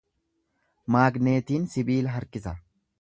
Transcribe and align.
Maagneetiin 0.95 1.67
sibiila 1.75 2.17
harkisa. 2.17 2.59